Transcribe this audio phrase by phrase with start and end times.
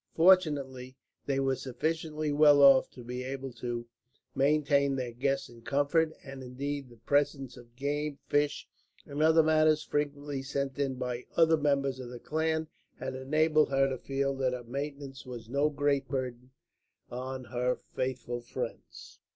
[0.15, 0.95] Fortunately,
[1.27, 3.85] they were sufficiently well off to be able to
[4.33, 8.67] maintain their guests in comfort; and indeed the presents of game, fish,
[9.05, 12.67] and other matters, frequently sent in by other members of the clan,
[12.97, 16.49] had enabled her to feel that her maintenance was no great burden
[17.11, 19.19] on her faithful friends.